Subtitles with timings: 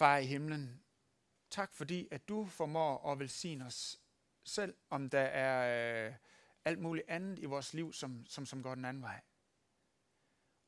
[0.00, 0.82] Far i himlen,
[1.50, 4.00] tak fordi, at du formår at velsigne os
[4.44, 6.14] selv, om der er øh,
[6.64, 9.20] alt muligt andet i vores liv, som, som, som går den anden vej.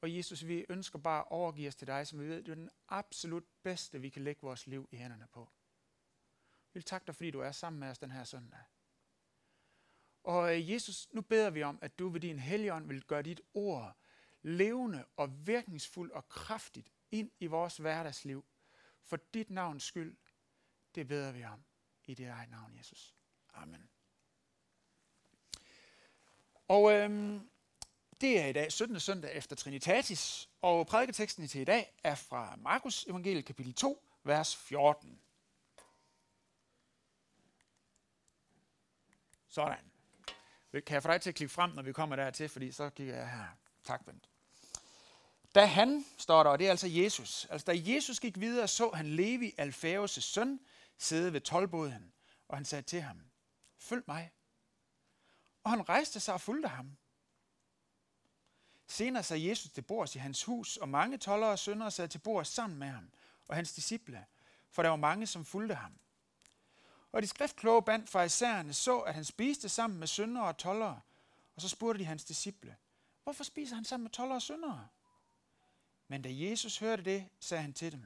[0.01, 2.55] Og Jesus, vi ønsker bare at overgive os til dig, som vi ved, det er
[2.55, 5.53] den absolut bedste, vi kan lægge vores liv i hænderne på.
[6.73, 8.61] Vi vil takke dig, fordi du er sammen med os den her søndag.
[10.25, 13.41] Og øh, Jesus, nu beder vi om, at du ved din helligånd vil gøre dit
[13.55, 13.97] ord
[14.43, 18.45] levende og virkningsfuldt og kraftigt ind i vores hverdagsliv.
[19.05, 20.17] For dit navns skyld,
[20.95, 21.65] det beder vi om
[22.05, 23.15] i dit eget navn, Jesus.
[23.55, 23.91] Amen.
[26.69, 27.51] Og øhm,
[28.21, 29.01] det er i dag 17.
[29.01, 34.57] søndag efter Trinitatis, og prædiketeksten til i dag er fra Markus evangeliet kapitel 2, vers
[34.57, 35.21] 14.
[39.49, 39.91] Sådan.
[40.73, 43.17] Kan jeg få dig til at klikke frem, når vi kommer dertil, fordi så kigger
[43.17, 43.47] jeg her.
[43.85, 44.32] Tak, Bent.
[45.55, 48.91] Da han, står der, og det er altså Jesus, altså da Jesus gik videre, så
[48.91, 50.61] han Levi, Alfæus' søn,
[50.99, 52.13] sidde ved tolvboden,
[52.49, 53.21] og han sagde til ham,
[53.79, 54.33] følg mig.
[55.65, 56.97] Og han rejste sig og fulgte ham.
[58.87, 62.19] Senere sagde Jesus til bords i hans hus, og mange tollere og søndere sad til
[62.19, 63.11] bords sammen med ham
[63.49, 64.27] og hans disciple,
[64.71, 65.93] for der var mange, som fulgte ham.
[67.13, 71.01] Og de skriftkloge band fra isærerne så, at han spiste sammen med syndere og tollere,
[71.57, 72.77] og så spurgte de hans disciple,
[73.23, 74.89] hvorfor spiser han sammen med tollere og syndere?
[76.13, 78.05] Men da Jesus hørte det, sagde han til dem,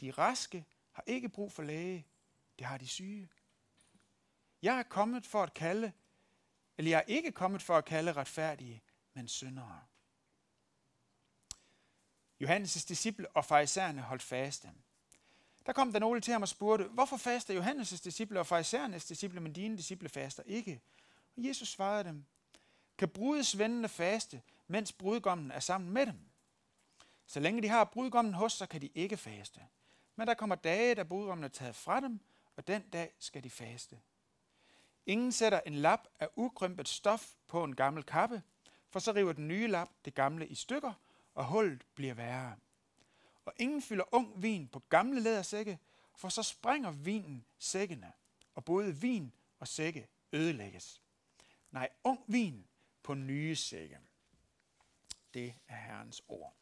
[0.00, 2.06] de raske har ikke brug for læge,
[2.58, 3.28] det har de syge.
[4.62, 5.92] Jeg er kommet for at kalde,
[6.78, 8.82] eller jeg er ikke kommet for at kalde retfærdige,
[9.14, 9.80] men syndere.
[12.44, 14.70] Johannes' disciple og farisæerne holdt faste.
[15.66, 19.40] Der kom der nogle til ham og spurgte, hvorfor faster Johannes' disciple og farisæernes disciple,
[19.40, 20.80] men dine disciple faster ikke?
[21.36, 22.24] Og Jesus svarede dem,
[22.98, 26.30] kan brudesvendene faste, mens brudgommen er sammen med dem?
[27.26, 29.60] Så længe de har brudgommen hos sig, kan de ikke faste.
[30.16, 32.20] Men der kommer dage, da brudgommen er taget fra dem,
[32.56, 34.00] og den dag skal de faste.
[35.06, 38.42] Ingen sætter en lap af ukrympet stof på en gammel kappe,
[38.90, 40.92] for så river den nye lap det gamle i stykker,
[41.34, 42.56] og hullet bliver værre.
[43.44, 45.78] Og ingen fylder ung vin på gamle lædersække,
[46.14, 48.12] for så springer vinen sækkene,
[48.54, 51.02] og både vin og sække ødelægges.
[51.70, 52.66] Nej, ung vin
[53.02, 53.98] på nye sække.
[55.34, 56.54] Det er Herrens ord.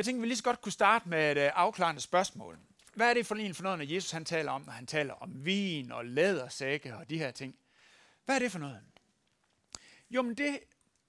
[0.00, 2.58] Jeg tænker, vi lige så godt kunne starte med et øh, afklarende spørgsmål.
[2.94, 5.14] Hvad er det for en for noget, når Jesus han taler om, når han taler
[5.14, 7.54] om vin og lædersække og de her ting?
[8.24, 8.80] Hvad er det for noget?
[10.10, 10.60] Jo, men det,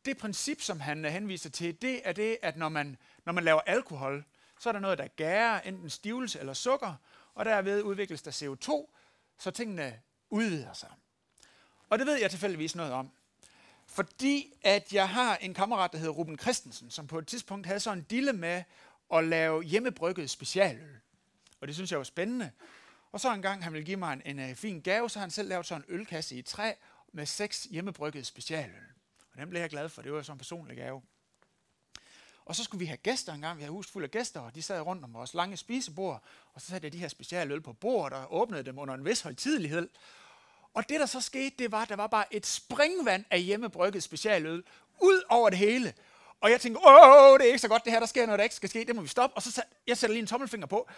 [0.06, 3.44] det princip, som han øh, henviser til, det er det, at når man, når man
[3.44, 4.25] laver alkohol,
[4.59, 6.94] så er der noget, der gærer, enten stivelse eller sukker,
[7.34, 8.96] og derved udvikles der CO2,
[9.40, 10.90] så tingene udvider sig.
[11.90, 13.12] Og det ved jeg tilfældigvis noget om.
[13.91, 17.79] Fordi at jeg har en kammerat, der hedder Ruben Christensen, som på et tidspunkt havde
[17.79, 18.63] sådan en dille med
[19.13, 21.00] at lave hjemmebrygget specialøl.
[21.62, 22.52] Og det synes jeg var spændende.
[23.12, 25.31] Og så en gang han ville give mig en, en, en fin gave, så han
[25.31, 26.74] selv lavet sådan en ølkasse i træ
[27.13, 28.84] med seks hjemmebrygget specialøl.
[29.34, 31.02] Og den blev jeg glad for, det var sådan en personlig gave.
[32.46, 34.56] Og så skulle vi have gæster en gang, Vi havde hus fuld af gæster, og
[34.56, 36.23] de sad rundt om vores lange spisebord.
[36.53, 39.22] Og så satte jeg de her specialøl på bordet og åbnede dem under en vis
[39.22, 39.90] højtidelighed.
[40.74, 44.04] Og det, der så skete, det var, at der var bare et springvand af hjemmebrygget
[44.04, 44.64] specialøl
[45.02, 45.94] ud over det hele.
[46.42, 48.44] Og jeg tænkte, åh, det er ikke så godt det her, der sker noget, der
[48.44, 49.36] ikke skal ske, det må vi stoppe.
[49.36, 50.90] Og så sat, jeg sætter lige en tommelfinger på.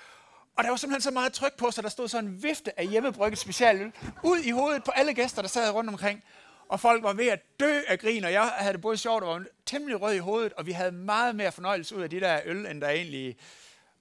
[0.58, 2.88] Og der var simpelthen så meget tryk på, så der stod sådan en vifte af
[2.88, 3.92] hjemmebrygget specialøl
[4.24, 6.24] ud i hovedet på alle gæster, der sad rundt omkring.
[6.70, 9.30] Og folk var ved at dø af grin, og jeg havde det både sjovt og
[9.30, 12.42] var temmelig rød i hovedet, og vi havde meget mere fornøjelse ud af de der
[12.46, 13.38] øl, end der egentlig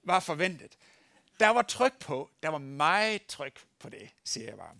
[0.03, 0.71] var forventet.
[1.39, 2.29] Der var tryk på.
[2.43, 4.75] Der var meget tryk på det, siger jeg bare.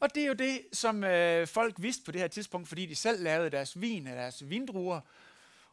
[0.00, 2.94] Og det er jo det, som øh, folk vidste på det her tidspunkt, fordi de
[2.94, 5.00] selv lavede deres vin og deres vindruer.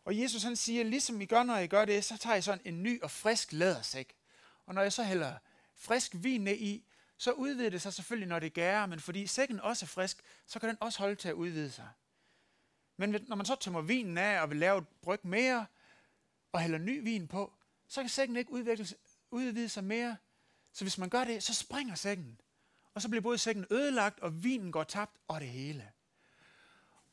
[0.05, 2.61] Og Jesus han siger, ligesom I gør, når I gør det, så tager I sådan
[2.65, 4.15] en ny og frisk lædersæk.
[4.65, 5.33] Og når jeg så hælder
[5.75, 6.83] frisk vin ned i,
[7.17, 10.59] så udvider det sig selvfølgelig, når det gærer, men fordi sækken også er frisk, så
[10.59, 11.87] kan den også holde til at udvide sig.
[12.97, 15.65] Men når man så tømmer vinen af og vil lave et bryg mere,
[16.51, 17.53] og hælder ny vin på,
[17.87, 18.87] så kan sækken ikke udvikle,
[19.31, 20.17] udvide sig mere.
[20.73, 22.41] Så hvis man gør det, så springer sækken.
[22.97, 25.91] Og så bliver både sækken ødelagt, og vinen går tabt, og det hele.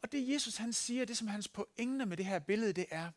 [0.02, 3.10] Og det Jesus han siger, det som hans pointe med det her billede, det er,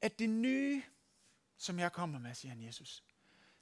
[0.00, 0.82] at det nye,
[1.56, 3.04] som jeg kommer med, siger han Jesus,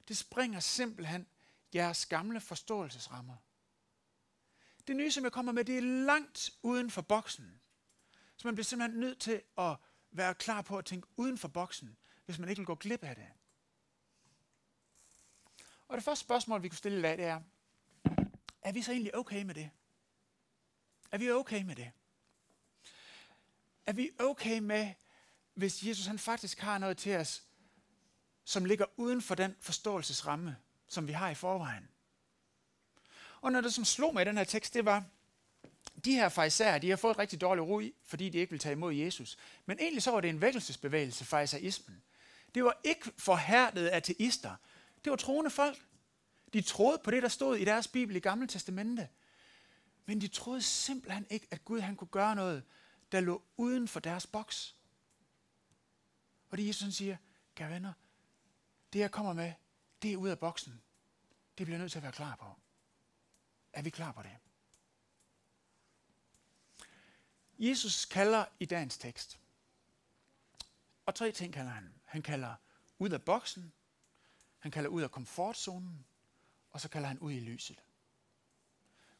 [0.07, 1.27] det springer simpelthen
[1.75, 3.35] jeres gamle forståelsesrammer.
[4.87, 7.61] Det nye, som jeg kommer med, det er langt uden for boksen.
[8.37, 9.77] Så man bliver simpelthen nødt til at
[10.11, 13.15] være klar på at tænke uden for boksen, hvis man ikke vil gå glip af
[13.15, 13.27] det.
[15.87, 17.41] Og det første spørgsmål, vi kunne stille i dag, det er,
[18.61, 19.69] er vi så egentlig okay med det?
[21.11, 21.91] Er vi okay med det?
[23.85, 24.93] Er vi okay med,
[25.53, 27.43] hvis Jesus han faktisk har noget til os,
[28.43, 30.57] som ligger uden for den forståelsesramme,
[30.87, 31.89] som vi har i forvejen.
[33.41, 35.03] Og når det som slog mig i den her tekst, det var,
[36.05, 38.73] de her farisæer, de har fået rigtig dårlig ro i, fordi de ikke vil tage
[38.73, 39.37] imod Jesus.
[39.65, 42.03] Men egentlig så var det en vækkelsesbevægelse, farisæismen.
[42.55, 44.55] Det var ikke forhærdede ateister.
[45.03, 45.85] Det var troende folk.
[46.53, 49.09] De troede på det, der stod i deres bibel i Gamle Testamente.
[50.05, 52.63] Men de troede simpelthen ikke, at Gud han kunne gøre noget,
[53.11, 54.75] der lå uden for deres boks.
[56.49, 57.17] Og det Jesus siger,
[57.55, 57.93] kære venner,
[58.93, 59.53] det jeg kommer med,
[60.01, 60.81] det er ud af boksen.
[61.57, 62.45] Det bliver jeg nødt til at være klar på.
[63.73, 64.37] Er vi klar på det?
[67.59, 69.39] Jesus kalder i dagens tekst.
[71.05, 71.93] Og tre ting kalder han.
[72.05, 72.55] Han kalder
[72.99, 73.73] ud af boksen,
[74.59, 76.05] han kalder ud af komfortzonen,
[76.71, 77.83] og så kalder han ud i lyset.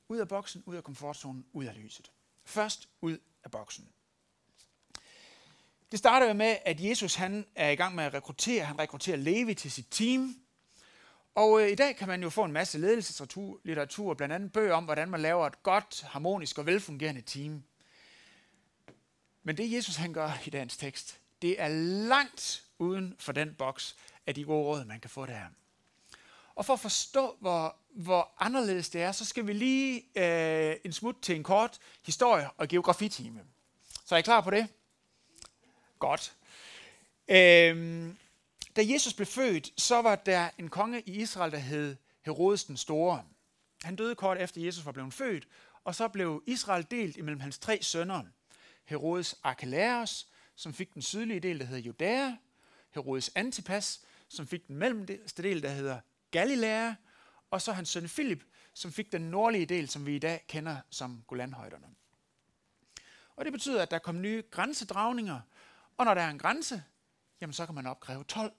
[0.08, 2.12] Ud af boksen, ud af komfortzonen, ud af lyset.
[2.46, 3.90] Først ud af boksen.
[5.92, 8.66] Det starter jo med, at Jesus han er i gang med at rekruttere.
[8.66, 10.36] Han rekrutterer Levi til sit team.
[11.36, 14.84] Og øh, i dag kan man jo få en masse ledelseslitteratur, blandt andet bøger om,
[14.84, 17.64] hvordan man laver et godt, harmonisk og velfungerende team.
[19.44, 21.68] Men det Jesus han gør i dagens tekst, det er
[22.08, 23.96] langt uden for den boks
[24.28, 25.46] af de gode råd, man kan få der.
[26.60, 30.94] Og for at forstå, hvor, hvor anderledes det er, så skal vi lige øh, en
[30.94, 33.42] smut til en kort historie- og geografitime.
[34.06, 34.68] Så er I klar på det?
[36.00, 36.36] Godt.
[37.28, 38.18] Øhm,
[38.76, 41.96] da Jesus blev født, så var der en konge i Israel, der hed
[42.26, 43.24] Herodes den Store.
[43.84, 45.48] Han døde kort efter Jesus var blevet født,
[45.84, 48.24] og så blev Israel delt imellem hans tre sønner.
[48.86, 52.36] Herodes Archelaus, som fik den sydlige del, der hedder Judæa,
[52.92, 56.00] Herodes Antipas, som fik den mellemste del, der hedder
[56.32, 56.94] Galilea,
[57.52, 58.44] og så hans søn Filip,
[58.74, 61.88] som fik den nordlige del, som vi i dag kender som Golanhøjderne.
[63.36, 65.42] Og det betyder, at der kom nye grænsedragninger,
[65.98, 66.84] og når der er en grænse,
[67.42, 68.54] jamen så kan man opkræve 12.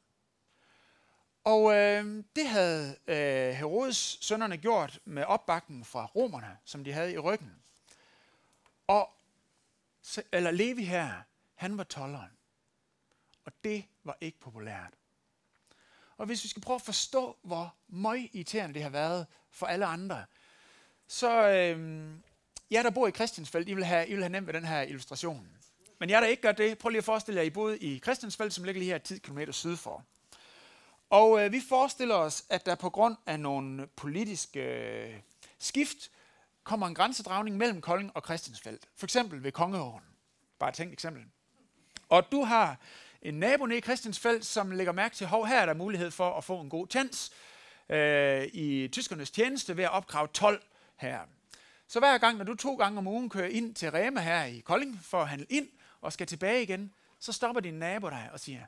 [1.44, 7.12] Og øh, det havde øh, Herodes sønnerne gjort med opbakningen fra romerne, som de havde
[7.12, 7.62] i ryggen.
[8.86, 9.10] Og
[10.32, 11.22] eller Levi her,
[11.54, 12.30] han var tolleren.
[13.44, 14.94] Og det var ikke populært.
[16.20, 19.86] Og hvis vi skal prøve at forstå, hvor møg irriterende det har været for alle
[19.86, 20.24] andre,
[21.08, 22.08] så øh,
[22.70, 24.82] jer, der bor i Christiansfeld, I vil have, I vil have nemt ved den her
[24.82, 25.48] illustration.
[25.98, 27.98] Men jer, der ikke gør det, prøv lige at forestille jer, at I boede i
[27.98, 30.04] Christiansfeld, som ligger lige her 10 km syd for.
[31.10, 35.20] Og øh, vi forestiller os, at der på grund af nogle politiske øh,
[35.58, 36.10] skift,
[36.64, 38.78] kommer en grænsedragning mellem Kolding og Christiansfeld.
[38.96, 40.02] For eksempel ved Kongeåen.
[40.58, 41.22] Bare et tænkt eksempel.
[42.08, 42.78] Og du har
[43.22, 46.38] en nabo nede i Christiansfeld, som lægger mærke til, at her er der mulighed for
[46.38, 47.32] at få en god chance
[47.88, 50.62] øh, i tyskernes tjeneste ved at opkræve 12
[50.96, 51.20] her.
[51.86, 54.58] Så hver gang, når du to gange om ugen kører ind til Rema her i
[54.58, 55.68] Kolding for at handle ind
[56.00, 58.60] og skal tilbage igen, så stopper din nabo dig og siger,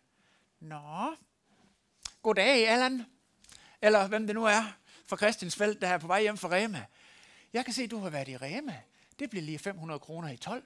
[0.61, 1.15] Nå,
[2.23, 3.07] goddag Allan,
[3.83, 4.77] eller hvem det nu er
[5.07, 6.85] fra Christiansfeld, der er på vej hjem fra Rema.
[7.53, 8.81] Jeg kan se, at du har været i Rema.
[9.19, 10.65] Det bliver lige 500 kroner i 12.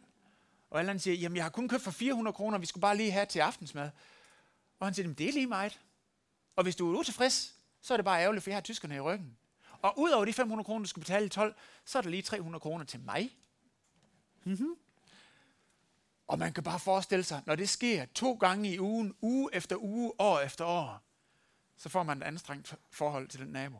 [0.77, 3.11] Og Allan siger, jamen jeg har kun købt for 400 kroner, vi skulle bare lige
[3.11, 3.91] have til aftensmad.
[4.79, 5.81] Og han siger, det er lige meget.
[6.57, 9.01] Og hvis du er utilfreds, så er det bare ærgerligt, for jeg har tyskerne i
[9.01, 9.37] ryggen.
[9.83, 12.61] Og udover de 500 kroner, du skal betale i 12, så er der lige 300
[12.61, 13.37] kroner til mig.
[14.45, 14.75] Mm-hmm.
[16.27, 19.77] Og man kan bare forestille sig, når det sker to gange i ugen, uge efter
[19.77, 21.03] uge, år efter år,
[21.77, 23.79] så får man et anstrengt forhold til den nabo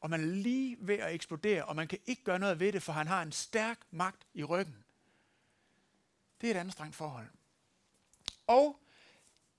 [0.00, 2.82] og man er lige ved at eksplodere, og man kan ikke gøre noget ved det,
[2.82, 4.84] for han har en stærk magt i ryggen.
[6.40, 7.28] Det er et anstrengt forhold.
[8.46, 8.80] Og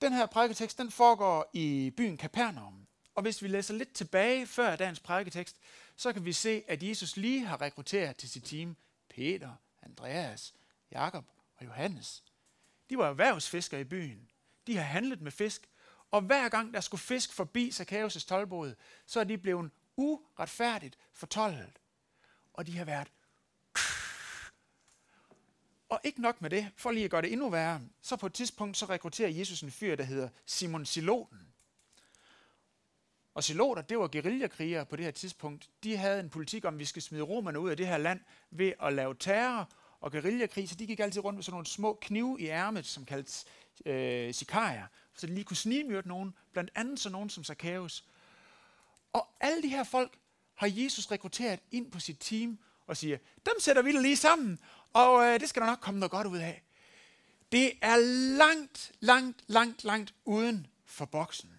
[0.01, 2.87] den her prædiketekst, den foregår i byen Kapernaum.
[3.15, 5.57] Og hvis vi læser lidt tilbage før dagens prædiketekst,
[5.95, 8.75] så kan vi se, at Jesus lige har rekrutteret til sit team
[9.09, 10.53] Peter, Andreas,
[10.91, 11.25] Jakob
[11.57, 12.23] og Johannes.
[12.89, 14.29] De var erhvervsfiskere i byen.
[14.67, 15.69] De har handlet med fisk,
[16.11, 21.79] og hver gang der skulle fisk forbi Zacchaeus' tolvbod, så er de blevet uretfærdigt fortoldet.
[22.53, 23.11] Og de har været
[25.91, 28.33] og ikke nok med det, for lige at gøre det endnu værre, så på et
[28.33, 31.39] tidspunkt så rekrutterer Jesus en fyr, der hedder Simon Siloten.
[33.33, 35.69] Og Siloter, det var guerillakrigere på det her tidspunkt.
[35.83, 38.19] De havde en politik om, at vi skal smide romerne ud af det her land
[38.51, 39.69] ved at lave terror
[39.99, 43.05] og guerillakrig, så de gik altid rundt med sådan nogle små knive i ærmet, som
[43.05, 43.45] kaldes
[43.85, 48.05] øh, sikarier, så de lige kunne snigmyrde nogen, blandt andet så nogen som Zacchaeus.
[49.13, 50.17] Og alle de her folk
[50.55, 54.59] har Jesus rekrutteret ind på sit team og siger, dem sætter vi lige sammen,
[54.93, 56.63] og øh, det skal der nok komme noget godt ud af.
[57.51, 57.95] Det er
[58.37, 61.49] langt, langt, langt, langt uden for boksen.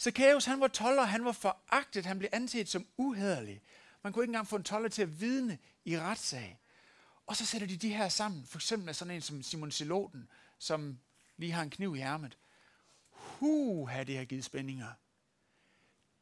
[0.00, 3.62] Zacchaeus, han var toller, han var foragtet, han blev anset som uhederlig.
[4.02, 6.58] Man kunne ikke engang få en toller til at vidne i retssag.
[7.26, 10.28] Og så sætter de de her sammen, for eksempel med sådan en som Simon Siloten,
[10.58, 10.98] som
[11.36, 12.38] lige har en kniv i ærmet.
[13.12, 14.92] puha, det har givet spændinger.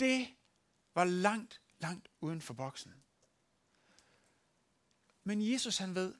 [0.01, 0.29] Det
[0.95, 2.95] var langt, langt uden for boksen.
[5.25, 6.15] Men Jesus han ved,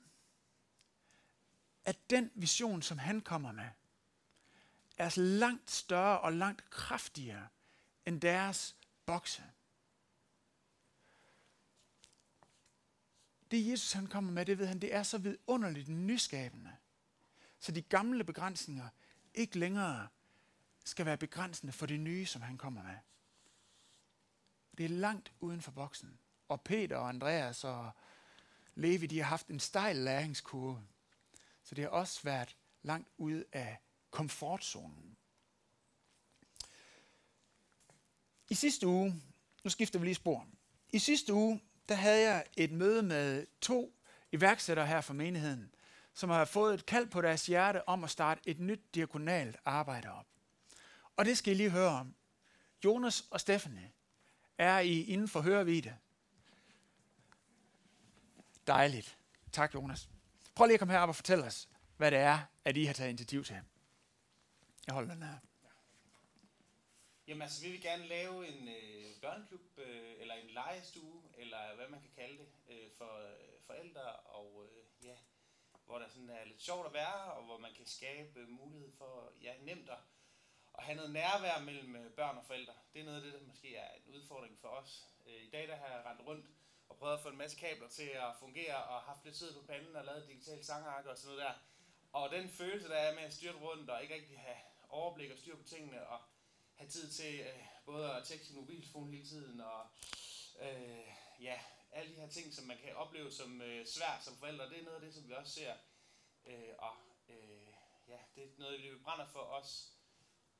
[1.85, 3.69] at den vision, som han kommer med,
[4.97, 7.47] er langt større og langt kraftigere
[8.05, 9.43] end deres bokse.
[13.51, 16.75] Det Jesus han kommer med, det ved han, det er så vidunderligt nyskabende.
[17.59, 18.89] Så de gamle begrænsninger
[19.33, 20.07] ikke længere
[20.85, 22.97] skal være begrænsende for det nye, som han kommer med.
[24.77, 26.19] Det er langt uden for boksen.
[26.47, 27.91] Og Peter og Andreas og
[28.75, 30.83] Levi, de har haft en stejl læringskurve.
[31.63, 33.77] Så det har også været langt ude af
[34.11, 35.17] komfortzonen.
[38.49, 39.21] I sidste uge,
[39.63, 40.47] nu skifter vi lige spor.
[40.89, 43.93] I sidste uge, der havde jeg et møde med to
[44.31, 45.75] iværksættere her fra menigheden,
[46.13, 50.11] som har fået et kald på deres hjerte om at starte et nyt diakonalt arbejde
[50.11, 50.25] op.
[51.17, 52.15] Og det skal I lige høre om.
[52.85, 53.91] Jonas og Stephanie
[54.57, 55.97] er I inden for hørevide.
[58.67, 59.17] Dejligt.
[59.51, 60.09] Tak, Jonas.
[60.55, 63.09] Prøv lige at komme herop og fortælle os, hvad det er, at I har taget
[63.09, 63.55] initiativ til.
[64.87, 65.37] Jeg holder den her.
[67.27, 71.87] Jamen altså, vi vil gerne lave en øh, børneklub, øh, eller en legestue, eller hvad
[71.87, 75.15] man kan kalde det, øh, for øh, forældre, og øh, ja,
[75.85, 79.33] hvor der sådan er lidt sjovt at være, og hvor man kan skabe mulighed for,
[79.41, 79.97] ja, nemt at,
[80.77, 82.73] at have noget nærvær mellem øh, børn og forældre.
[82.93, 85.07] Det er noget af det, der måske er en udfordring for os.
[85.25, 86.45] Øh, I dag der har jeg rendt rundt
[86.91, 89.61] og prøvet at få en masse kabler til at fungere, og haft lidt tid på
[89.67, 91.53] panden og lavet digitalt sangark og sådan noget der.
[92.13, 94.57] Og den følelse, der er med at styrte rundt og ikke rigtig have
[94.89, 96.19] overblik og styr på tingene, og
[96.75, 99.87] have tid til øh, både at tjekke sin mobiltelefon hele tiden, og
[100.61, 101.07] øh,
[101.41, 101.59] ja,
[101.91, 104.83] alle de her ting, som man kan opleve som øh, svært som forældre, det er
[104.83, 105.73] noget af det, som vi også ser.
[106.45, 106.95] Øh, og
[107.29, 107.73] øh,
[108.07, 109.97] ja, det er noget, vi brænder for os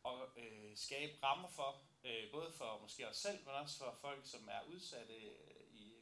[0.05, 4.25] at øh, skabe rammer for, øh, både for måske os selv, men også for folk,
[4.25, 5.13] som er udsatte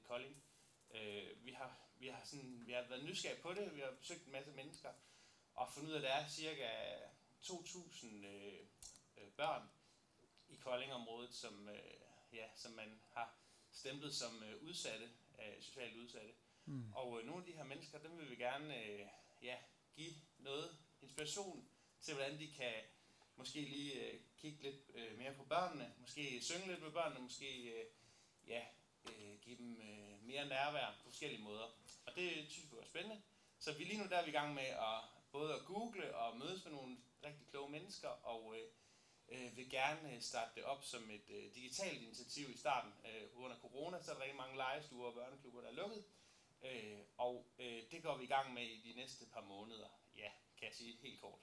[0.09, 0.43] Kolding.
[0.91, 4.25] Øh, vi har vi har, sådan, vi har været nysgerrige på det, vi har besøgt
[4.25, 4.89] en masse mennesker,
[5.55, 6.69] og fundet ud af, at der er cirka
[7.41, 8.59] 2.000 øh,
[9.17, 9.69] øh, børn
[10.49, 11.99] i Koldingområdet, som, øh,
[12.33, 13.35] ja, som man har
[13.71, 16.33] stemplet som øh, udsatte, øh, socialt udsatte.
[16.65, 16.93] Mm.
[16.93, 19.07] Og øh, nogle af de her mennesker, dem vil vi gerne øh,
[19.41, 19.57] ja,
[19.95, 21.69] give noget inspiration
[22.01, 22.73] til, hvordan de kan
[23.35, 27.71] måske lige øh, kigge lidt øh, mere på børnene, måske synge lidt med børnene, måske
[27.71, 27.85] øh,
[28.47, 28.65] ja,
[29.05, 31.67] øh, give dem øh, mere nærvær på forskellige måder.
[32.05, 33.21] Og det synes vi var spændende.
[33.59, 34.99] Så vi lige nu der er vi i gang med at
[35.31, 38.67] både at google og mødes med nogle rigtig kloge mennesker, og øh,
[39.31, 42.93] øh, vil gerne øh, starte det op som et øh, digitalt initiativ i starten.
[43.05, 46.03] Øh, under corona, så er der rigtig mange legestuer og børneklubber, der er lukket.
[46.63, 49.89] Øh, og øh, det går vi i gang med i de næste par måneder.
[50.17, 51.39] Ja, kan jeg sige helt kort.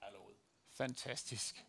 [0.00, 0.18] Hallo.
[0.18, 0.36] lovet.
[0.72, 1.64] Fantastisk.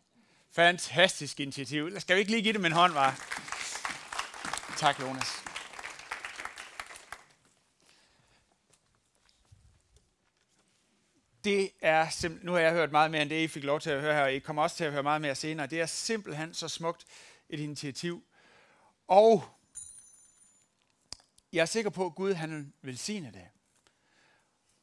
[0.50, 2.00] Fantastisk initiativ.
[2.00, 3.52] Skal vi ikke lige give dem en hånd, var?
[4.76, 5.44] Tak, Jonas.
[11.44, 14.00] Det er nu har jeg hørt meget mere end det, I fik lov til at
[14.00, 15.66] høre her, og I kommer også til at høre meget mere senere.
[15.66, 17.04] Det er simpelthen så smukt
[17.48, 18.24] et initiativ.
[19.06, 19.44] Og
[21.52, 23.48] jeg er sikker på, at Gud han vil sige det.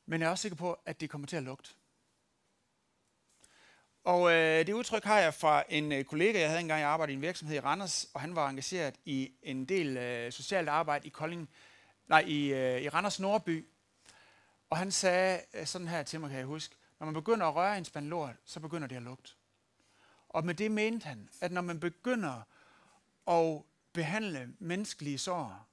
[0.06, 1.70] Men jeg er også sikker på, at det kommer til at lugte.
[4.04, 7.14] Og øh, det udtryk har jeg fra en øh, kollega, jeg havde engang, jeg arbejdede
[7.14, 11.08] i en virksomhed i Randers, og han var engageret i en del øh, socialt arbejde
[11.08, 11.50] i Kolding,
[12.08, 13.68] nej, i, øh, i Randers Nordby.
[14.70, 17.56] Og han sagde øh, sådan her til mig, kan jeg huske, når man begynder at
[17.56, 19.32] røre en spand lort, så begynder det at lugte.
[20.30, 22.42] Og med det mente han, at når man begynder
[23.28, 23.62] at
[23.94, 25.68] behandle menneskelige sår,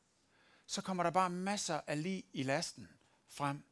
[0.67, 2.89] så kommer der bare masser af lige i lasten
[3.29, 3.63] frem.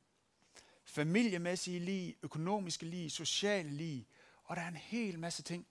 [0.84, 4.06] Familiemæssige lige, økonomiske lige, sociale lige,
[4.48, 5.66] og der er en hel masse ting,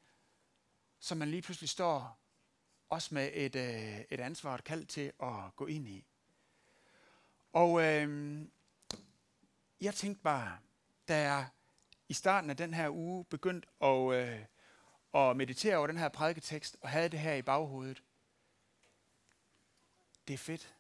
[1.00, 2.20] som man lige pludselig står
[2.90, 6.06] også med et, øh, et ansvar et kald til at gå ind i.
[7.54, 8.42] Og øh,
[9.82, 10.60] jeg tænkte bare,
[11.08, 11.50] da jeg
[12.10, 14.46] i starten af den her uge begyndte at, øh,
[15.14, 18.04] at meditere over den her prædiketekst, og havde det her i baghovedet,
[20.28, 20.76] det er fedt,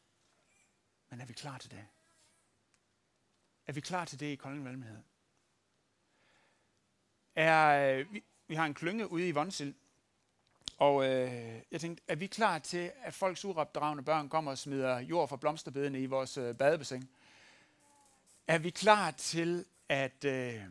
[1.09, 1.87] men er vi klar til det?
[3.65, 5.03] Er vi klar til det i Kolding Valmhed?
[7.37, 9.73] Er, øh, vi, vi har en klynge ude i Vonsild,
[10.77, 14.99] og øh, jeg tænkte, er vi klar til, at folks uropdragende børn kommer og smider
[14.99, 17.09] jord fra blomsterbedene i vores øh, badebassin?
[18.47, 20.63] Er vi klar til at, øh,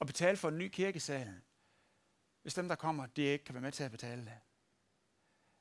[0.00, 1.34] at betale for en ny kirkesal,
[2.42, 4.38] hvis dem, der kommer, det ikke kan være med til at betale det?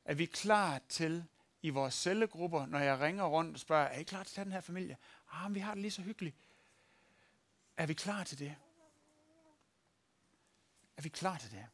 [0.05, 1.25] Er vi klar til
[1.61, 4.45] i vores cellegrupper, når jeg ringer rundt og spørger, er I klar til at tage
[4.45, 4.97] den her familie?
[5.31, 6.35] Ah, vi har det lige så hyggeligt.
[7.77, 8.55] Er vi klar til det?
[11.01, 11.65] Er vi klar til det?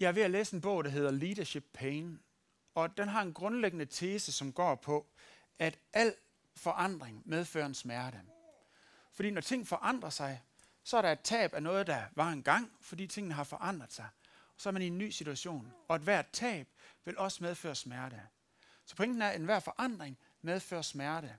[0.00, 2.20] Jeg er ved at læse en bog, der hedder Leadership Pain,
[2.74, 5.06] og den har en grundlæggende tese, som går på,
[5.58, 6.14] at al
[6.56, 8.20] forandring medfører en smerte.
[9.12, 10.42] Fordi når ting forandrer sig,
[10.84, 14.08] så er der et tab af noget, der var engang, fordi tingene har forandret sig.
[14.54, 16.68] Og så er man i en ny situation, og et hvert tab
[17.04, 18.22] vil også medføre smerte.
[18.84, 21.36] Så pointen er, at enhver forandring medfører smerte.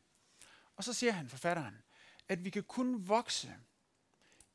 [0.76, 1.82] Og så siger han, forfatteren,
[2.30, 3.56] at vi kan kun vokse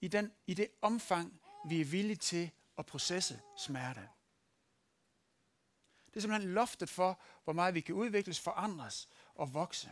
[0.01, 4.09] i, den, i det omfang, vi er villige til at processe smerte.
[6.07, 9.91] Det er simpelthen loftet for, hvor meget vi kan udvikles, forandres og vokse.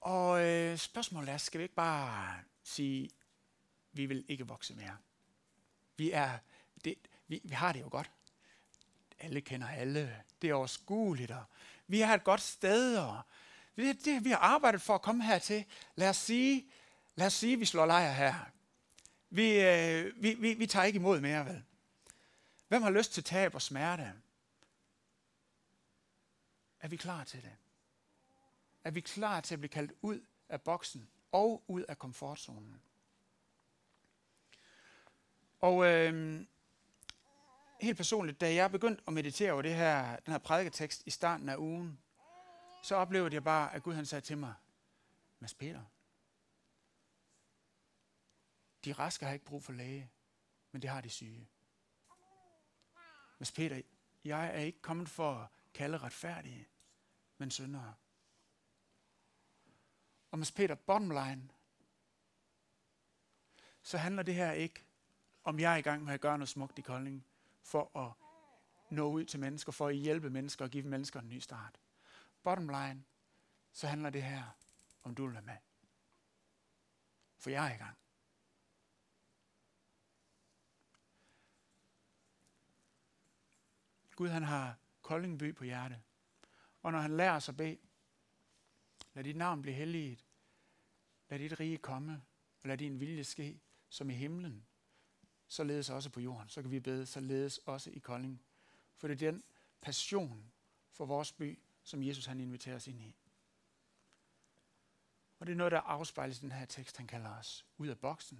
[0.00, 3.10] Og øh, spørgsmålet er, skal vi ikke bare sige,
[3.92, 4.96] vi vil ikke vokse mere?
[5.96, 6.38] Vi, er,
[6.84, 6.94] det,
[7.28, 8.10] vi, vi har det jo godt.
[9.18, 10.22] Alle kender alle.
[10.42, 11.30] Det er overskueligt.
[11.30, 11.44] Og
[11.86, 12.98] vi har et godt sted.
[12.98, 13.22] Og
[13.76, 15.64] det, det, vi har arbejdet for at komme hertil.
[15.94, 16.66] Lad os sige,
[17.14, 18.34] lad os sige, vi slår lejr her.
[19.30, 21.64] Vi, øh, vi, vi, vi tager ikke imod mere, vel?
[22.68, 24.12] Hvem har lyst til tab og smerte?
[26.80, 27.56] Er vi klar til det?
[28.84, 32.82] Er vi klar til at blive kaldt ud af boksen og ud af komfortzonen?
[35.60, 36.40] Og øh,
[37.80, 41.48] helt personligt, da jeg begyndte at meditere over det her, den her prædiketekst i starten
[41.48, 42.01] af ugen,
[42.82, 44.54] så oplevede jeg bare, at Gud han sagde til mig,
[45.38, 45.84] Mads Peter,
[48.84, 50.10] de raske har ikke brug for læge,
[50.72, 51.48] men det har de syge.
[53.38, 53.82] Mads Peter,
[54.24, 56.68] jeg er ikke kommet for at kalde retfærdige,
[57.38, 57.94] men syndere.
[60.30, 61.48] Og Mads Peter, bottom line,
[63.82, 64.84] så handler det her ikke
[65.44, 67.26] om jeg er i gang med at gøre noget smukt i Kolding,
[67.62, 68.12] for at
[68.90, 71.81] nå ud til mennesker, for at hjælpe mennesker og give mennesker en ny start.
[72.42, 73.04] Bottom line,
[73.72, 74.58] så handler det her
[75.02, 75.56] om du vil være med.
[77.38, 77.98] For jeg er i gang.
[84.16, 86.02] Gud han har Koldingby på hjerte.
[86.82, 87.78] Og når han lærer os at bede,
[89.14, 90.24] lad dit navn blive helliget,
[91.28, 92.22] lad dit rige komme,
[92.62, 94.66] og lad din vilje ske, som i himlen,
[95.48, 96.48] således også på jorden.
[96.48, 98.42] Så kan vi bede, således også i Kolding.
[98.96, 99.42] For det er den
[99.80, 100.52] passion
[100.90, 103.16] for vores by, som Jesus han inviterer os ind i.
[105.38, 106.96] Og det er noget, der afspejles i den her tekst.
[106.96, 108.36] Han kalder os ud af boksen.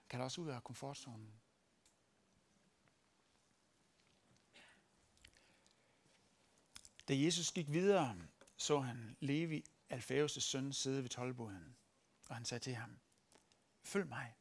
[0.00, 1.40] Han kalder os ud af komfortzonen.
[7.08, 8.16] Da Jesus gik videre,
[8.56, 11.76] så han Levi, Alfæus' søn, sidde ved tolvboden.
[12.28, 13.00] Og han sagde til ham,
[13.84, 14.34] følg mig.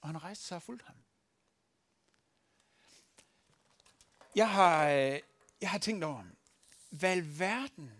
[0.00, 0.96] Og han rejste sig og fulgte ham.
[4.34, 5.20] Jeg har, øh,
[5.60, 6.24] jeg har tænkt over,
[6.98, 7.90] hvad verden,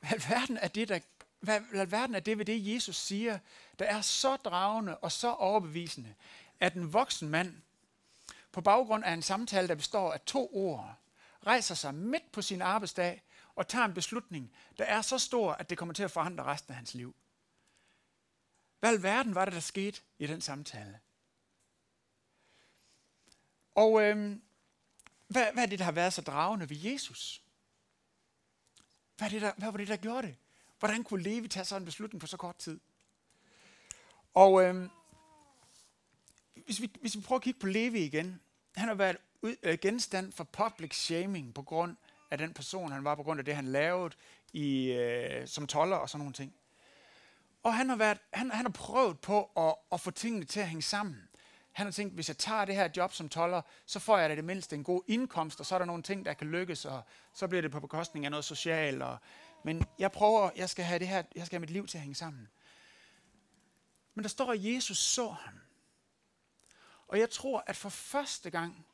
[0.00, 0.98] hvad verden er det, der
[1.40, 3.38] hvad, hvad verden er det ved det, Jesus siger,
[3.78, 6.14] der er så dragende og så overbevisende,
[6.60, 7.62] at en voksen mand
[8.52, 10.96] på baggrund af en samtale, der består af to ord,
[11.46, 13.22] rejser sig midt på sin arbejdsdag
[13.54, 16.70] og tager en beslutning, der er så stor, at det kommer til at forandre resten
[16.70, 17.14] af hans liv.
[18.80, 21.00] Hvad verden var det, der skete i den samtale?
[23.74, 24.42] Og øhm,
[25.26, 27.42] hvad, hvad er det, der har været så dragende ved Jesus?
[29.16, 30.36] Hvad, det, der, hvad var det, der gjorde det?
[30.78, 32.80] Hvordan kunne Levi tage sådan en beslutning på så kort tid?
[34.34, 34.90] Og øhm,
[36.64, 38.40] hvis, vi, hvis vi prøver at kigge på Levi igen,
[38.76, 41.96] han har været ud, øh, genstand for public shaming på grund
[42.30, 44.14] af den person, han var, på grund af det, han lavede
[44.52, 46.54] i, øh, som toller og sådan nogle ting.
[47.62, 50.68] Og han har, været, han, han har prøvet på at, at få tingene til at
[50.68, 51.28] hænge sammen.
[51.76, 54.36] Han har tænkt, hvis jeg tager det her job som toller, så får jeg da
[54.36, 57.02] det mindste en god indkomst, og så er der nogle ting, der kan lykkes, og
[57.32, 59.02] så bliver det på bekostning af noget socialt.
[59.02, 59.18] Og,
[59.64, 62.02] men jeg prøver, jeg skal have det her, jeg skal have mit liv til at
[62.02, 62.48] hænge sammen.
[64.14, 65.60] Men der står, at Jesus så ham.
[67.08, 68.86] Og jeg tror, at for første gang,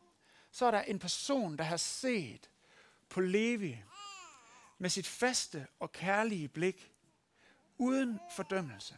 [0.51, 2.51] så er der en person, der har set
[3.09, 3.83] på Levi
[4.79, 6.93] med sit faste og kærlige blik,
[7.79, 8.97] uden fordømmelse.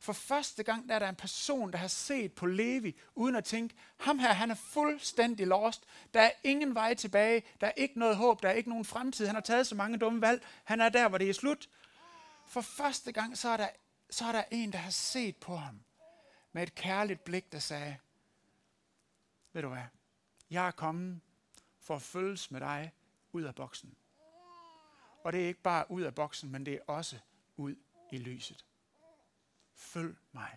[0.00, 3.44] For første gang der er der en person, der har set på Levi, uden at
[3.44, 5.84] tænke, ham her, han er fuldstændig lost.
[6.14, 7.42] Der er ingen vej tilbage.
[7.60, 8.42] Der er ikke noget håb.
[8.42, 9.26] Der er ikke nogen fremtid.
[9.26, 10.42] Han har taget så mange dumme valg.
[10.64, 11.68] Han er der, hvor det er slut.
[12.46, 13.68] For første gang, så er der,
[14.10, 15.80] så er der en, der har set på ham
[16.52, 17.96] med et kærligt blik, der sagde,
[19.52, 19.84] ved du hvad,
[20.50, 21.20] jeg er kommet
[21.80, 22.92] for at følges med dig
[23.32, 23.94] ud af boksen.
[25.24, 27.18] Og det er ikke bare ud af boksen, men det er også
[27.56, 27.74] ud
[28.12, 28.64] i lyset.
[29.92, 30.56] Følg mig.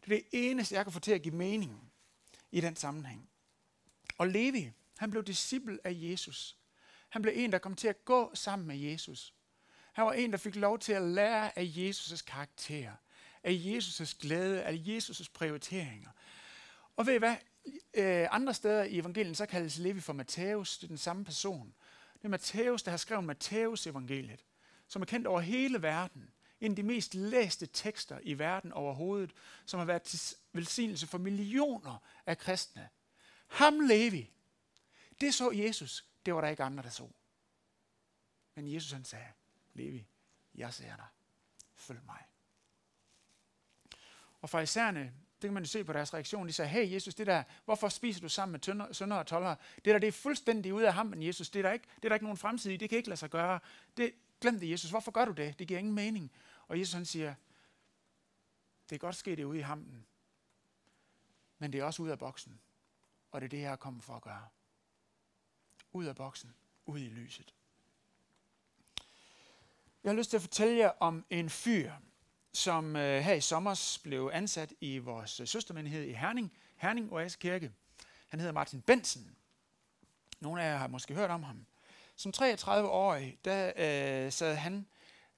[0.00, 1.92] Det er det eneste, jeg kan få til at give mening
[2.52, 3.30] i den sammenhæng.
[4.18, 6.58] Og Levi, han blev disciple af Jesus.
[7.08, 9.34] Han blev en, der kom til at gå sammen med Jesus.
[9.92, 12.92] Han var en, der fik lov til at lære af Jesus' karakter,
[13.42, 16.10] af Jesus' glæde, af Jesus' prioriteringer.
[16.96, 17.36] Og ved I hvad?
[17.94, 20.78] Øh, andre steder i evangelien, så kaldes Levi for Matthæus.
[20.78, 21.74] Det er den samme person.
[22.14, 24.44] Det er Matthæus, der har skrevet Matthæus evangeliet,
[24.88, 26.30] som er kendt over hele verden.
[26.60, 29.32] En af de mest læste tekster i verden overhovedet,
[29.66, 32.88] som har været til velsignelse for millioner af kristne.
[33.46, 34.30] Ham Levi,
[35.20, 37.08] det så Jesus, det var der ikke andre, der så.
[38.54, 39.26] Men Jesus han sagde,
[39.74, 40.06] Levi,
[40.54, 41.06] jeg ser dig.
[41.74, 42.22] Følg mig.
[44.40, 45.00] Og fra isærne,
[45.42, 47.88] det kan man jo se på deres reaktion, de sagde, hey Jesus, det der, hvorfor
[47.88, 49.54] spiser du sammen med tønder, sønder og toller?
[49.74, 51.50] Det der, det er fuldstændig ude af ham, men Jesus.
[51.50, 53.20] Det er der ikke, det er der ikke nogen fremtid i, det kan ikke lade
[53.20, 53.60] sig gøre.
[53.96, 54.90] Det, glem det, Jesus.
[54.90, 55.58] Hvorfor gør du det?
[55.58, 56.32] Det giver ingen mening.
[56.70, 57.34] Og Jesus han siger,
[58.90, 60.06] det er godt ske, det er ude i hampen,
[61.58, 62.60] men det er også ud af boksen.
[63.30, 64.48] Og det er det, jeg er kommet for at gøre.
[65.92, 66.54] Ud af boksen,
[66.86, 67.54] ud i lyset.
[70.04, 71.92] Jeg har lyst til at fortælle jer om en fyr,
[72.52, 77.38] som øh, her i sommer blev ansat i vores øh, søstermenighed i Herning, Herning Oase
[77.38, 77.72] Kirke.
[78.28, 79.36] Han hedder Martin Bensen.
[80.40, 81.66] Nogle af jer har måske hørt om ham.
[82.16, 84.86] Som 33-årig, der øh, sad han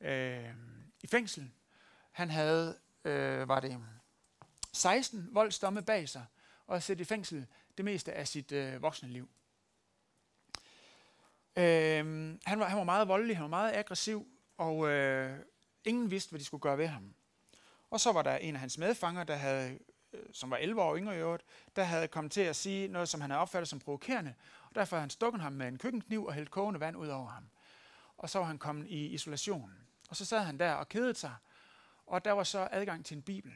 [0.00, 0.54] øh,
[1.02, 1.50] i fængsel.
[2.12, 3.84] Han havde, øh, var det
[4.72, 6.26] 16 voldsdomme bag sig,
[6.66, 9.28] og har siddet i fængsel det meste af sit øh, voksne liv.
[11.56, 15.38] Øh, han, var, han var meget voldelig, han var meget aggressiv, og øh,
[15.84, 17.14] ingen vidste, hvad de skulle gøre ved ham.
[17.90, 19.78] Og så var der en af hans medfanger, der havde,
[20.12, 21.44] øh, som var 11 år yngre i øvrigt,
[21.76, 24.34] der havde kommet til at sige noget, som han havde opfattet som provokerende,
[24.68, 27.28] og derfor havde han stukket ham med en køkkenkniv og hældt kogende vand ud over
[27.28, 27.44] ham.
[28.16, 29.81] Og så var han kommet i isolation.
[30.12, 31.36] Og så sad han der og kedede sig,
[32.06, 33.52] og der var så adgang til en bibel.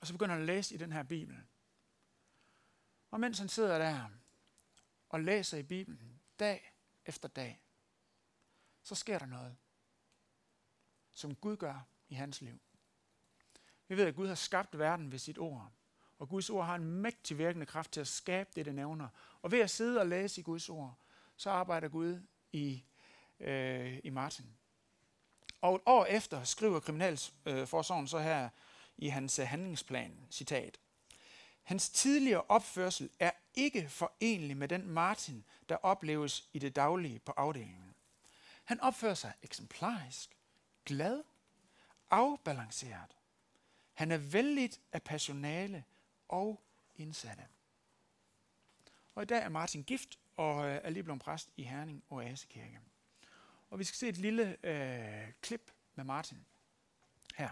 [0.00, 1.36] Og så begynder han at læse i den her bibel.
[3.10, 4.08] Og mens han sidder der
[5.08, 6.74] og læser i Bibelen dag
[7.06, 7.62] efter dag,
[8.82, 9.56] så sker der noget,
[11.12, 12.60] som Gud gør i hans liv.
[13.88, 15.72] Vi ved, at Gud har skabt verden ved sit ord.
[16.18, 19.08] Og Guds ord har en mægtig virkende kraft til at skabe det, det nævner.
[19.42, 20.98] Og ved at sidde og læse i Guds ord,
[21.36, 22.84] så arbejder Gud i,
[23.40, 24.59] øh, i Martin.
[25.60, 28.48] Og et år efter skriver Kriminalforsorgen så her
[28.96, 30.78] i hans øh, handlingsplan, citat.
[31.62, 37.32] Hans tidligere opførsel er ikke forenlig med den Martin, der opleves i det daglige på
[37.36, 37.94] afdelingen.
[38.64, 40.36] Han opfører sig eksemplarisk,
[40.84, 41.22] glad,
[42.10, 43.16] afbalanceret.
[43.92, 45.84] Han er vældigt af personale
[46.28, 46.62] og
[46.96, 47.44] indsatte.
[49.14, 52.80] Og i dag er Martin gift og øh, er lige blevet præst i Herning Oasekirke.
[53.70, 56.46] Og vi skal se et lille øh, klip med Martin
[57.36, 57.50] her.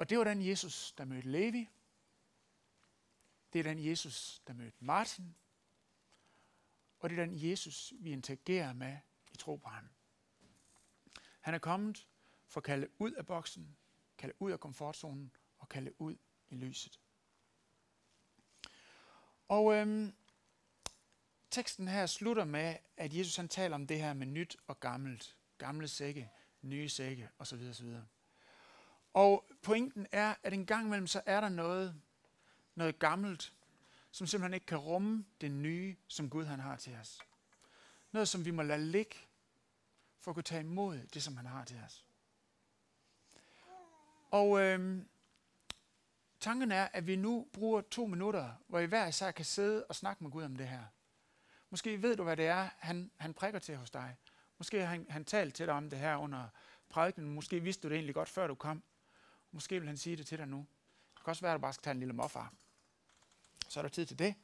[0.00, 1.68] Og det var den Jesus, der mødte Levi.
[3.52, 5.34] Det er den Jesus, der mødte Martin.
[7.00, 8.96] Og det er den Jesus, vi interagerer med
[9.32, 9.88] i tro på ham.
[11.40, 12.06] Han er kommet
[12.46, 13.76] for at kalde ud af boksen,
[14.18, 16.16] kalde ud af komfortzonen og kalde ud
[16.48, 17.00] i lyset.
[19.48, 20.14] Og øhm,
[21.50, 25.36] teksten her slutter med, at Jesus han taler om det her med nyt og gammelt.
[25.58, 26.30] Gamle sække,
[26.62, 27.68] nye sække osv.
[27.70, 27.96] osv.
[29.14, 32.00] Og pointen er, at en gang imellem så er der noget,
[32.74, 33.52] noget gammelt,
[34.10, 37.18] som simpelthen ikke kan rumme det nye, som Gud han har til os.
[38.12, 39.16] Noget, som vi må lade ligge,
[40.20, 42.04] for at kunne tage imod det, som han har til os.
[44.30, 45.08] Og øhm,
[46.40, 49.94] tanken er, at vi nu bruger to minutter, hvor I hver især kan sidde og
[49.94, 50.84] snakke med Gud om det her.
[51.70, 54.16] Måske ved du, hvad det er, han, han prikker til hos dig.
[54.58, 56.48] Måske har han, han talt til dig om det her under
[56.88, 57.34] prædiken.
[57.34, 58.82] Måske vidste du det egentlig godt, før du kom.
[59.52, 60.66] Måske vil han sige det til dig nu.
[61.14, 62.52] Det kan også være, at du bare skal tage en lille morfar.
[63.68, 64.34] Så er der tid til det.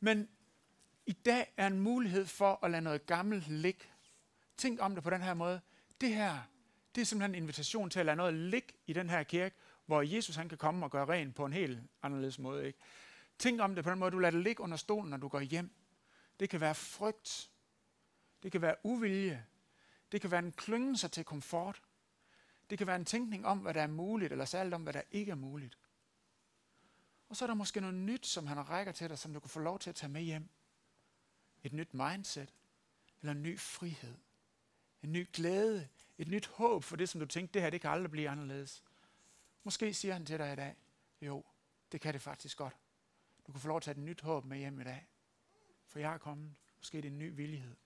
[0.00, 0.28] Men
[1.06, 3.84] i dag er en mulighed for at lade noget gammelt ligge.
[4.56, 5.60] Tænk om det på den her måde.
[6.00, 6.38] Det her,
[6.94, 10.02] det er simpelthen en invitation til at lade noget ligge i den her kirke, hvor
[10.02, 12.66] Jesus han kan komme og gøre ren på en helt anderledes måde.
[12.66, 12.78] Ikke?
[13.38, 15.40] Tænk om det på den måde, du lader det ligge under stolen, når du går
[15.40, 15.70] hjem.
[16.40, 17.50] Det kan være frygt.
[18.42, 19.44] Det kan være uvilje.
[20.12, 21.82] Det kan være en klyngen sig til komfort.
[22.70, 25.02] Det kan være en tænkning om, hvad der er muligt, eller særligt om, hvad der
[25.10, 25.78] ikke er muligt.
[27.28, 29.50] Og så er der måske noget nyt, som han rækker til dig, som du kan
[29.50, 30.48] få lov til at tage med hjem.
[31.64, 32.54] Et nyt mindset,
[33.20, 34.14] eller en ny frihed,
[35.02, 37.90] en ny glæde, Et nyt håb for det, som du tænkte, det her, det kan
[37.90, 38.84] aldrig blive anderledes.
[39.64, 40.76] Måske siger han til dig i dag,
[41.22, 41.44] jo,
[41.92, 42.76] det kan det faktisk godt.
[43.46, 45.06] Du kan få lov til at tage et nyt håb med hjem i dag.
[45.86, 46.54] For jeg er kommet.
[46.78, 47.76] Måske det er en ny villighed.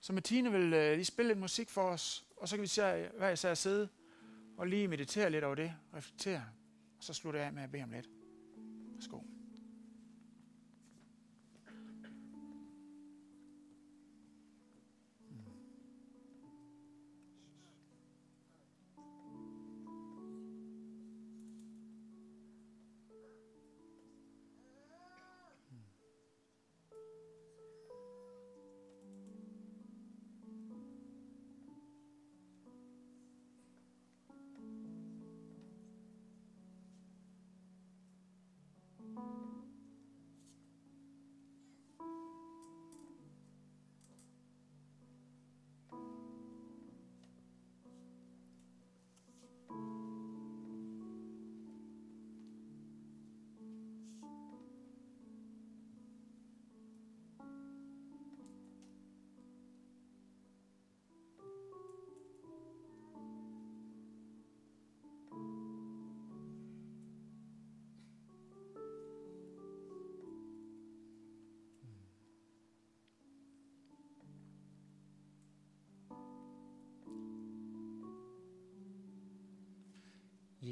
[0.00, 2.82] Så Martine vil øh, lige spille lidt musik for os, og så kan vi se,
[3.18, 3.88] hvad jeg at sidde
[4.56, 6.44] og lige meditere lidt over det, reflektere,
[6.98, 8.08] og så slutter jeg af med at bede om lidt.
[8.94, 9.20] Værsgo.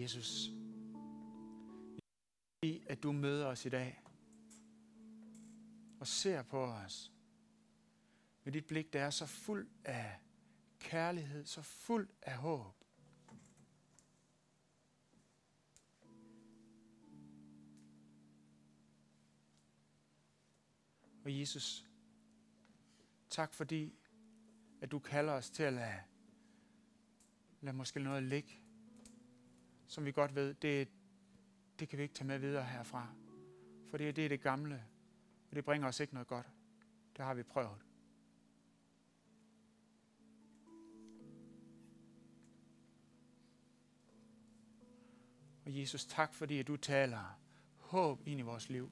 [0.00, 0.50] Jesus,
[2.62, 4.02] i at du møder os i dag
[6.00, 7.12] og ser på os
[8.44, 10.18] med dit blik, der er så fuld af
[10.78, 12.84] kærlighed, så fuld af håb.
[21.24, 21.86] Og Jesus,
[23.30, 23.98] tak fordi,
[24.80, 26.02] at du kalder os til at lade,
[27.60, 28.65] lade måske noget ligge
[29.86, 30.88] som vi godt ved, det,
[31.78, 33.06] det kan vi ikke tage med videre herfra.
[33.90, 34.84] For det, det er det gamle,
[35.50, 36.46] og det bringer os ikke noget godt.
[37.16, 37.78] Det har vi prøvet.
[45.66, 47.38] Og Jesus, tak fordi at du taler
[47.76, 48.90] håb ind i vores liv.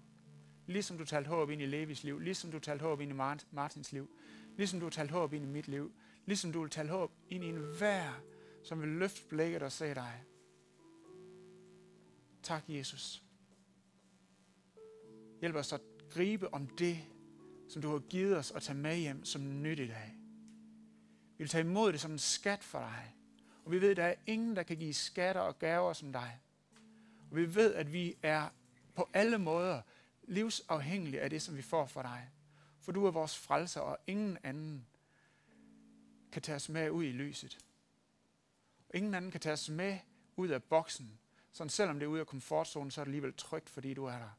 [0.66, 3.14] Ligesom du talte håb ind i Levis liv, ligesom du talte håb ind i
[3.50, 4.10] Martins liv,
[4.56, 5.92] ligesom du talte håb ind i mit liv,
[6.26, 8.20] ligesom du vil tale håb ind i enhver,
[8.62, 10.24] som vil løfte blikket og se dig.
[12.44, 13.22] Tak, Jesus.
[15.40, 15.80] Hjælp os at
[16.10, 16.98] gribe om det,
[17.68, 20.16] som du har givet os at tage med hjem som nyt i dag.
[21.36, 23.14] Vi vil tage imod det som en skat for dig.
[23.64, 26.40] Og vi ved, at der er ingen, der kan give skatter og gaver som dig.
[27.30, 28.48] Og vi ved, at vi er
[28.94, 29.82] på alle måder
[30.22, 32.30] livsafhængige af det, som vi får fra dig.
[32.80, 34.86] For du er vores frelser, og ingen anden
[36.32, 37.58] kan tage os med ud i lyset.
[38.88, 39.98] Og ingen anden kan tage os med
[40.36, 41.18] ud af boksen,
[41.54, 44.18] sådan selvom det er ude af komfortzonen, så er det alligevel trygt, fordi du er
[44.18, 44.38] der.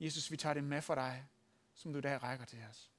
[0.00, 1.26] Jesus, vi tager det med for dig,
[1.74, 2.90] som du i dag rækker til os.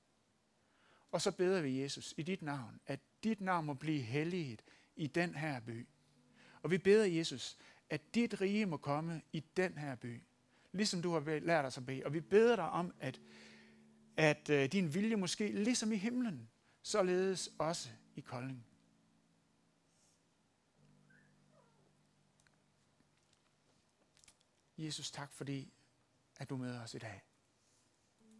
[1.11, 4.61] Og så beder vi, Jesus, i dit navn, at dit navn må blive helliget
[4.95, 5.87] i den her by.
[6.61, 7.57] Og vi beder, Jesus,
[7.89, 10.23] at dit rige må komme i den her by,
[10.71, 12.05] ligesom du har lært os at bede.
[12.05, 13.21] Og vi beder dig om, at,
[14.17, 16.49] at øh, din vilje måske, ligesom i himlen,
[16.81, 18.65] således også i Kolding.
[24.77, 25.73] Jesus, tak fordi,
[26.39, 27.21] at du møder os i dag.